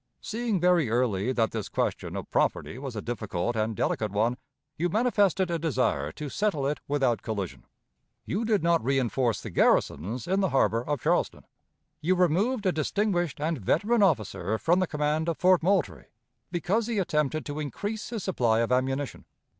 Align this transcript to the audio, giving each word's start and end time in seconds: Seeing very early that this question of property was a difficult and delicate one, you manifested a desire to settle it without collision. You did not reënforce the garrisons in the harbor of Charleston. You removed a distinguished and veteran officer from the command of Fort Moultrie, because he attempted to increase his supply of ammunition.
Seeing 0.19 0.59
very 0.59 0.89
early 0.89 1.31
that 1.31 1.51
this 1.51 1.69
question 1.69 2.15
of 2.15 2.31
property 2.31 2.79
was 2.79 2.95
a 2.95 3.03
difficult 3.03 3.55
and 3.55 3.75
delicate 3.75 4.11
one, 4.11 4.35
you 4.75 4.89
manifested 4.89 5.51
a 5.51 5.59
desire 5.59 6.11
to 6.13 6.27
settle 6.27 6.65
it 6.65 6.79
without 6.87 7.21
collision. 7.21 7.65
You 8.25 8.43
did 8.43 8.63
not 8.63 8.81
reënforce 8.81 9.43
the 9.43 9.51
garrisons 9.51 10.27
in 10.27 10.39
the 10.39 10.49
harbor 10.49 10.81
of 10.83 11.01
Charleston. 11.01 11.45
You 12.01 12.15
removed 12.15 12.65
a 12.65 12.71
distinguished 12.71 13.39
and 13.39 13.59
veteran 13.59 14.01
officer 14.01 14.57
from 14.57 14.79
the 14.79 14.87
command 14.87 15.29
of 15.29 15.37
Fort 15.37 15.61
Moultrie, 15.61 16.05
because 16.51 16.87
he 16.87 16.97
attempted 16.97 17.45
to 17.45 17.59
increase 17.59 18.09
his 18.09 18.23
supply 18.23 18.61
of 18.61 18.71
ammunition. 18.71 19.25